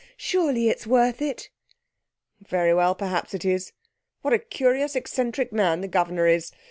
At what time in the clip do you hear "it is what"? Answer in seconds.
3.35-4.33